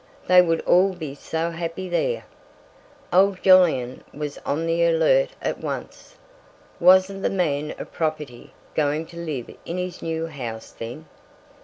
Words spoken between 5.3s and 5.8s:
at